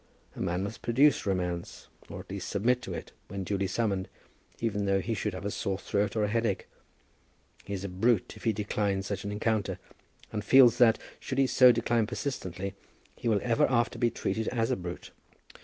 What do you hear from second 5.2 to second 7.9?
have a sore throat or a headache. He is a